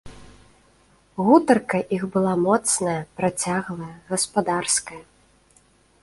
[1.25, 5.01] Гутарка іх была моцная, працяглая, гаспадарская.